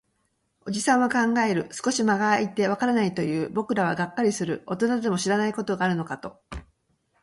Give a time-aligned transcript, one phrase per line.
[0.65, 1.69] おじさんは考える。
[1.71, 3.49] 少し間が空いて、わからないと言う。
[3.49, 4.63] 僕らはがっかりする。
[4.65, 6.41] 大人でも知らないことがあるのかと。